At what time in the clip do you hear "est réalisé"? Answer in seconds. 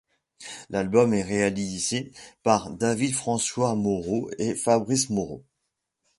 1.13-2.11